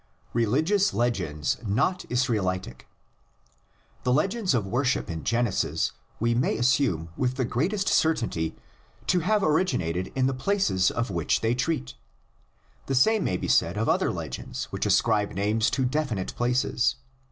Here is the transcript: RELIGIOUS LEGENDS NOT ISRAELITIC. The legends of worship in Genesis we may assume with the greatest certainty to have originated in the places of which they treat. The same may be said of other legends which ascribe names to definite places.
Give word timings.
RELIGIOUS 0.33 0.95
LEGENDS 0.95 1.57
NOT 1.63 2.05
ISRAELITIC. 2.09 2.87
The 4.01 4.11
legends 4.11 4.55
of 4.55 4.65
worship 4.65 5.11
in 5.11 5.23
Genesis 5.23 5.91
we 6.19 6.33
may 6.33 6.57
assume 6.57 7.09
with 7.15 7.35
the 7.35 7.45
greatest 7.45 7.87
certainty 7.87 8.55
to 9.05 9.19
have 9.19 9.43
originated 9.43 10.11
in 10.15 10.25
the 10.25 10.33
places 10.33 10.89
of 10.89 11.11
which 11.11 11.41
they 11.41 11.53
treat. 11.53 11.93
The 12.87 12.95
same 12.95 13.23
may 13.23 13.37
be 13.37 13.47
said 13.47 13.77
of 13.77 13.87
other 13.87 14.11
legends 14.11 14.63
which 14.71 14.87
ascribe 14.87 15.33
names 15.33 15.69
to 15.69 15.85
definite 15.85 16.35
places. 16.35 16.95